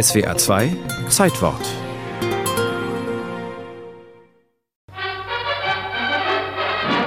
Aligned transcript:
SWA 0.00 0.34
2 0.34 0.74
Zeitwort 1.10 1.60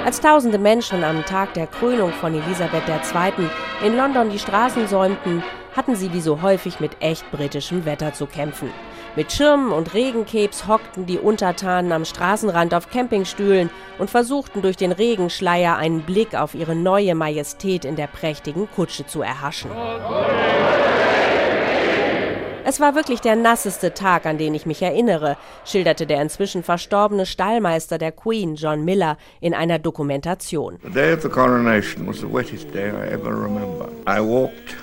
Als 0.05 0.21
tausende 0.21 0.59
Menschen 0.59 1.03
am 1.03 1.25
Tag 1.25 1.55
der 1.55 1.65
Krönung 1.65 2.11
von 2.13 2.35
Elisabeth 2.35 2.83
II. 2.87 3.49
in 3.83 3.97
London 3.97 4.29
die 4.29 4.37
Straßen 4.37 4.87
säumten, 4.87 5.41
hatten 5.75 5.95
sie 5.95 6.13
wie 6.13 6.21
so 6.21 6.43
häufig 6.43 6.79
mit 6.79 6.91
echt 6.99 7.31
britischem 7.31 7.85
Wetter 7.85 8.13
zu 8.13 8.27
kämpfen. 8.27 8.69
Mit 9.15 9.31
Schirmen 9.31 9.71
und 9.71 9.95
Regenkebs 9.95 10.67
hockten 10.67 11.07
die 11.07 11.17
Untertanen 11.17 11.91
am 11.91 12.05
Straßenrand 12.05 12.75
auf 12.75 12.91
Campingstühlen 12.91 13.71
und 13.97 14.11
versuchten 14.11 14.61
durch 14.61 14.77
den 14.77 14.91
Regenschleier 14.91 15.75
einen 15.75 16.03
Blick 16.03 16.35
auf 16.35 16.53
ihre 16.53 16.75
neue 16.75 17.15
Majestät 17.15 17.83
in 17.83 17.95
der 17.95 18.07
prächtigen 18.07 18.69
Kutsche 18.75 19.07
zu 19.07 19.23
erhaschen. 19.23 19.71
Es 22.67 22.79
war 22.79 22.95
wirklich 22.95 23.21
der 23.21 23.35
nasseste 23.35 23.93
Tag, 23.93 24.25
an 24.25 24.39
den 24.39 24.55
ich 24.55 24.65
mich 24.65 24.81
erinnere, 24.81 25.37
schilderte 25.65 26.07
der 26.07 26.19
inzwischen 26.19 26.63
verstorbene 26.63 27.27
Stallmeister 27.27 27.99
der 27.99 28.11
Queen, 28.11 28.55
John 28.55 28.83
Miller, 28.83 29.19
in 29.39 29.53
einer 29.53 29.77
Dokumentation. 29.77 30.79
The 30.83 30.89
day 30.89 31.13
of 31.13 31.21
the 31.21 31.29
coronation 31.29 32.07
was 32.07 32.21
the 32.21 32.33
wettest 32.33 32.73
day 32.73 32.89
I 32.89 33.13
ever 33.13 33.29
remember. 33.29 33.89
I 34.07 34.19
walked 34.19 34.75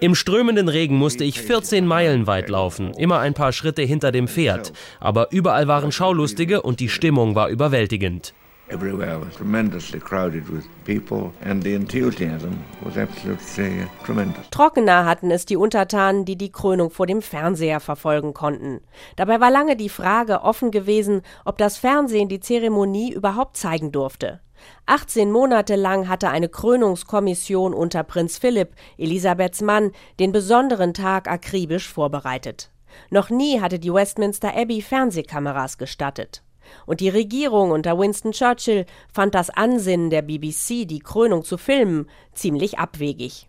im 0.00 0.14
strömenden 0.14 0.68
Regen 0.68 0.94
musste 0.94 1.24
ich 1.24 1.40
14 1.40 1.86
Meilen 1.86 2.28
weit 2.28 2.48
laufen, 2.48 2.94
immer 2.94 3.18
ein 3.18 3.34
paar 3.34 3.52
Schritte 3.52 3.82
hinter 3.82 4.12
dem 4.12 4.28
Pferd. 4.28 4.72
Aber 5.00 5.32
überall 5.32 5.66
waren 5.66 5.90
Schaulustige 5.90 6.62
und 6.62 6.78
die 6.78 6.88
Stimmung 6.88 7.34
war 7.34 7.48
überwältigend. 7.48 8.32
Everywhere 8.70 9.18
was 9.18 9.34
tremendously 9.34 9.98
crowded 9.98 10.48
with 10.48 10.64
people 10.84 11.32
and 11.44 11.62
the 11.64 11.74
enthusiasm 11.74 12.64
was 12.84 12.96
absolutely 12.96 13.88
tremendous. 14.04 14.48
Trockener 14.50 15.04
hatten 15.04 15.32
es 15.32 15.44
die 15.44 15.56
Untertanen, 15.56 16.24
die 16.24 16.36
die 16.36 16.52
Krönung 16.52 16.90
vor 16.90 17.06
dem 17.06 17.20
Fernseher 17.20 17.80
verfolgen 17.80 18.32
konnten. 18.32 18.80
Dabei 19.16 19.40
war 19.40 19.50
lange 19.50 19.76
die 19.76 19.88
Frage 19.88 20.42
offen 20.42 20.70
gewesen, 20.70 21.22
ob 21.44 21.58
das 21.58 21.78
Fernsehen 21.78 22.28
die 22.28 22.38
Zeremonie 22.38 23.12
überhaupt 23.12 23.56
zeigen 23.56 23.90
durfte. 23.90 24.40
18 24.86 25.32
Monate 25.32 25.74
lang 25.74 26.08
hatte 26.08 26.28
eine 26.28 26.48
Krönungskommission 26.48 27.74
unter 27.74 28.04
Prinz 28.04 28.38
Philipp, 28.38 28.74
Elisabeths 28.98 29.62
Mann, 29.62 29.90
den 30.20 30.30
besonderen 30.30 30.94
Tag 30.94 31.28
akribisch 31.28 31.88
vorbereitet. 31.88 32.70
Noch 33.10 33.30
nie 33.30 33.60
hatte 33.60 33.80
die 33.80 33.92
Westminster 33.92 34.56
Abbey 34.56 34.80
Fernsehkameras 34.80 35.76
gestattet. 35.78 36.42
Und 36.86 37.00
die 37.00 37.08
Regierung 37.08 37.70
unter 37.70 37.98
Winston 37.98 38.32
Churchill 38.32 38.86
fand 39.12 39.34
das 39.34 39.50
Ansinnen 39.50 40.10
der 40.10 40.22
BBC, 40.22 40.86
die 40.86 41.00
Krönung 41.00 41.44
zu 41.44 41.58
filmen, 41.58 42.08
ziemlich 42.34 42.78
abwegig. 42.78 43.48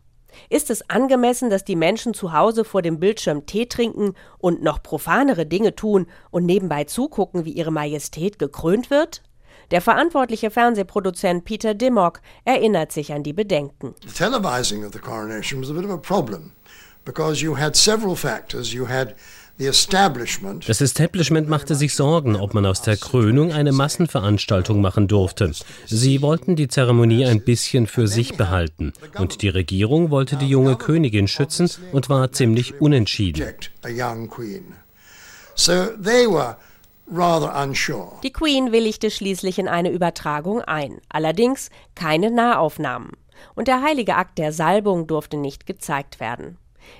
Ist 0.50 0.70
es 0.70 0.90
angemessen, 0.90 1.50
dass 1.50 1.66
die 1.66 1.76
Menschen 1.76 2.14
zu 2.14 2.34
Hause 2.34 2.64
vor 2.64 2.82
dem 2.82 3.00
Bildschirm 3.00 3.46
Tee 3.46 3.66
trinken 3.66 4.14
und 4.38 4.64
noch 4.64 4.82
profanere 4.82 5.46
Dinge 5.46 5.76
tun 5.76 6.08
und 6.30 6.46
nebenbei 6.46 6.86
zugucken, 6.86 7.46
wie 7.46 7.52
ihre 7.52 7.72
Majestät 7.72 8.40
gekrönt 8.40 8.90
wird? 8.90 9.24
Der 9.72 9.82
verantwortliche 9.82 10.52
Fernsehproduzent 10.52 11.46
Peter 11.46 11.74
Dimmock 11.74 12.22
erinnert 12.44 12.92
sich 12.92 13.14
an 13.14 13.24
die 13.24 13.34
Bedenken. 13.34 13.96
The 14.06 14.14
televising 14.14 14.86
of 14.86 14.92
the 14.94 15.00
coronation 15.00 15.62
was 15.62 15.70
a 15.70 15.74
bit 15.74 15.86
of 15.86 15.92
a 15.92 15.98
problem 15.98 16.52
because 17.06 17.42
you 17.42 17.58
had 17.58 17.76
several 17.76 18.16
factors. 18.16 18.74
You 18.74 18.88
had 18.88 19.16
das 19.58 20.82
Establishment 20.82 21.50
machte 21.50 21.76
sich 21.76 21.94
Sorgen, 21.94 22.36
ob 22.36 22.54
man 22.54 22.66
aus 22.66 22.82
der 22.82 22.98
Krönung 22.98 23.52
eine 23.52 23.72
Massenveranstaltung 23.72 24.82
machen 24.82 25.08
durfte. 25.08 25.52
Sie 25.86 26.22
wollten 26.22 26.56
die 26.56 26.68
Zeremonie 26.68 27.26
ein 27.26 27.44
bisschen 27.44 27.86
für 27.88 28.08
sich 28.08 28.38
behalten. 28.38 28.94
Und 29.20 29.42
die 29.42 29.50
Regierung 29.50 30.10
wollte 30.10 30.36
die 30.38 30.48
junge 30.48 30.78
Königin 30.78 31.28
schützen 31.28 31.70
und 31.92 32.10
war 32.10 32.32
ziemlich 32.32 32.82
unentschieden. 32.82 33.46
Die 38.24 38.34
Queen 38.34 38.72
willigte 38.72 39.12
schließlich 39.12 39.60
in 39.60 39.68
eine 39.68 39.92
Übertragung 39.92 40.62
ein, 40.62 41.02
allerdings 41.10 41.70
keine 41.94 42.32
Nahaufnahmen. 42.32 43.12
Und 43.54 43.68
der 43.68 43.82
heilige 43.82 44.16
Akt 44.16 44.38
der 44.38 44.54
Salbung 44.54 45.08
durfte 45.08 45.38
nicht 45.38 45.66
gezeigt 45.66 46.20
werden. 46.20 46.58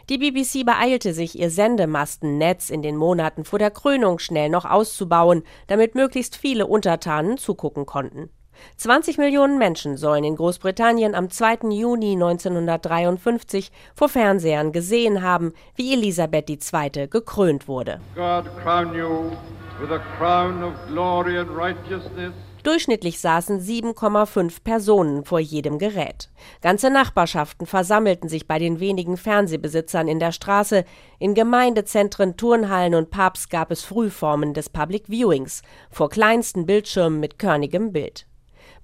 Die 0.10 0.18
BBC 0.18 0.66
beeilte 0.66 1.14
sich, 1.14 1.38
ihr 1.38 1.50
Sendemastennetz 1.50 2.70
in 2.70 2.82
den 2.82 2.98
Monaten 2.98 3.46
vor 3.46 3.60
der 3.60 3.72
Krönung 3.72 4.20
schnell 4.20 4.50
noch 4.50 4.66
auszubauen, 4.66 5.44
damit 5.68 5.96
möglichst 5.96 6.36
viele 6.36 6.68
Untertanen 6.68 7.38
zugucken 7.38 7.86
konnten. 7.86 8.30
20 8.78 9.18
Millionen 9.18 9.58
Menschen 9.58 9.98
sollen 9.98 10.24
in 10.24 10.36
Großbritannien 10.36 11.16
am 11.16 11.30
2. 11.30 11.70
Juni 11.72 12.14
1953 12.14 13.72
vor 13.96 14.10
Fernsehern 14.10 14.72
gesehen 14.72 15.22
haben, 15.22 15.54
wie 15.76 15.94
Elisabeth 15.94 16.50
II. 16.50 17.08
gekrönt 17.08 17.68
wurde. 17.68 18.00
God 18.16 18.46
crown 18.62 18.94
you 18.96 19.32
with 19.80 19.92
a 19.92 20.00
crown 20.18 20.64
of 20.64 20.74
glory 20.88 21.38
and 21.38 21.50
righteousness. 21.50 22.34
Durchschnittlich 22.64 23.20
saßen 23.20 23.60
7,5 23.60 24.64
Personen 24.64 25.26
vor 25.26 25.40
jedem 25.40 25.80
Gerät. 25.80 26.30
Ganze 26.62 26.92
Nachbarschaften 26.92 27.66
versammelten 27.66 28.30
sich 28.30 28.48
bei 28.48 28.60
den 28.60 28.80
wenigen 28.80 29.18
Fernsehbesitzern 29.18 30.08
in 30.08 30.20
der 30.20 30.32
Straße. 30.32 30.86
In 31.18 31.34
Gemeindezentren, 31.34 32.38
Turnhallen 32.38 32.94
und 32.94 33.10
Pubs 33.10 33.50
gab 33.50 33.72
es 33.72 33.84
Frühformen 33.84 34.54
des 34.54 34.70
Public 34.70 35.10
Viewings 35.10 35.64
vor 35.90 36.10
kleinsten 36.10 36.68
Bildschirmen 36.68 37.20
mit 37.20 37.40
körnigem 37.40 37.92
Bild. 37.92 38.28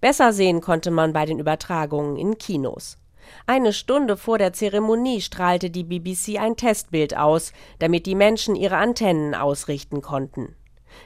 Besser 0.02 0.34
sehen 0.34 0.62
konnte 0.62 0.90
man 0.90 1.14
bei 1.14 1.26
den 1.26 1.40
Übertragungen 1.40 2.18
in 2.18 2.38
Kinos. 2.40 2.98
Eine 3.46 3.74
Stunde 3.74 4.18
vor 4.18 4.38
der 4.38 4.54
Zeremonie 4.54 5.22
strahlte 5.22 5.70
die 5.70 5.84
BBC 5.84 6.40
ein 6.40 6.56
Testbild 6.56 7.16
aus, 7.16 7.54
damit 7.80 8.06
die 8.06 8.16
Menschen 8.16 8.56
ihre 8.56 8.78
Antennen 8.78 9.36
ausrichten 9.36 10.02
konnten. 10.02 10.56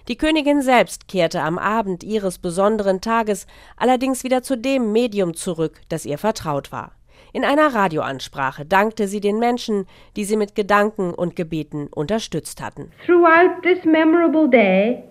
Die 0.07 0.17
Königin 0.17 0.61
selbst 0.61 1.07
kehrte 1.07 1.41
am 1.41 1.57
Abend 1.57 2.03
ihres 2.03 2.37
besonderen 2.37 3.01
Tages 3.01 3.47
allerdings 3.77 4.23
wieder 4.23 4.43
zu 4.43 4.57
dem 4.57 4.91
Medium 4.91 5.33
zurück, 5.33 5.81
das 5.89 6.05
ihr 6.05 6.17
vertraut 6.17 6.71
war. 6.71 6.91
In 7.33 7.45
einer 7.45 7.73
Radioansprache 7.73 8.65
dankte 8.65 9.07
sie 9.07 9.21
den 9.21 9.39
Menschen, 9.39 9.85
die 10.15 10.25
sie 10.25 10.35
mit 10.35 10.55
Gedanken 10.55 11.13
und 11.13 11.35
Gebeten 11.35 11.87
unterstützt 11.87 12.61
hatten. 12.61 12.91
Throughout 13.05 13.61
this 13.63 13.85
memorable 13.85 14.49
day, 14.49 15.03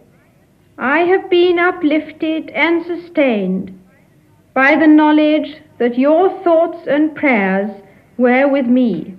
I 0.78 1.00
have 1.10 1.28
been 1.28 1.58
uplifted 1.58 2.50
and 2.54 2.84
sustained 2.86 3.72
by 4.54 4.76
the 4.78 4.86
knowledge 4.86 5.62
that 5.78 5.96
your 5.96 6.30
thoughts 6.42 6.86
and 6.86 7.14
prayers 7.14 7.70
were 8.18 8.50
with 8.50 8.66
me. 8.66 9.16